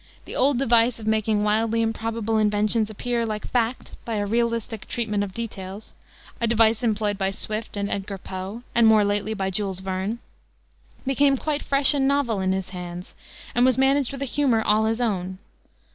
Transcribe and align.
The 0.25 0.35
old 0.35 0.57
device 0.57 0.97
of 0.97 1.05
making 1.05 1.43
wildly 1.43 1.83
improbable 1.83 2.39
inventions 2.39 2.89
appear 2.89 3.23
like 3.23 3.45
fact 3.47 3.91
by 4.03 4.15
a 4.15 4.25
realistic 4.25 4.87
treatment 4.87 5.23
of 5.23 5.31
details 5.35 5.93
a 6.41 6.47
device 6.47 6.81
employed 6.81 7.19
by 7.19 7.29
Swift 7.29 7.77
and 7.77 7.87
Edgar 7.87 8.17
Poe, 8.17 8.63
and 8.73 8.87
more 8.87 9.03
lately 9.03 9.35
by 9.35 9.51
Jules 9.51 9.79
Verne 9.81 10.17
became 11.05 11.37
quite 11.37 11.61
fresh 11.61 11.93
and 11.93 12.07
novel 12.07 12.39
in 12.39 12.51
his 12.51 12.69
hands, 12.69 13.13
and 13.53 13.63
was 13.63 13.77
managed 13.77 14.11
with 14.11 14.23
a 14.23 14.25
humor 14.25 14.63
all 14.63 14.85
his 14.85 14.99
own. 15.01 15.37